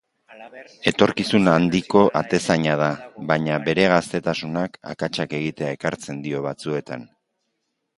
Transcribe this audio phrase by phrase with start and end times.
[0.91, 2.89] Etorkizun handiko atezaina da,
[3.35, 7.11] baina bere gaztetasunak akatsak egitea ekartzen dio batzuetan.